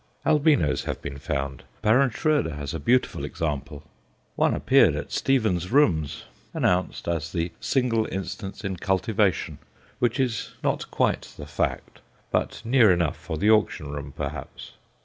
[0.25, 3.83] Albinos have been found; Baron Schroeder has a beautiful example.
[4.35, 6.23] One appeared at Stevens' Rooms,
[6.55, 9.59] announced as the single instance in cultivation
[9.99, 11.99] which is not quite the fact,
[12.31, 14.71] but near enough for the auction room, perhaps.